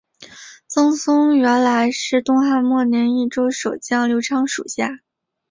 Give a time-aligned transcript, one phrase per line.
[0.67, 5.01] 张松原来是东汉末年益州守将刘璋属下。